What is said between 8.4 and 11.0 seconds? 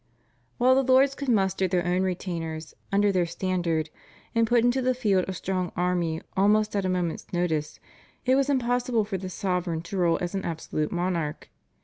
impossible for the sovereign to rule as an absolute